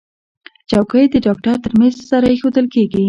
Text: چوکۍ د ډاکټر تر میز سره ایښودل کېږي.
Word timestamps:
چوکۍ 0.69 1.05
د 1.09 1.15
ډاکټر 1.25 1.55
تر 1.63 1.71
میز 1.79 1.95
سره 2.11 2.25
ایښودل 2.29 2.65
کېږي. 2.73 2.99